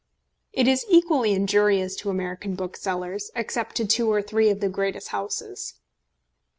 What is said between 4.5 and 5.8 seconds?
the greatest houses.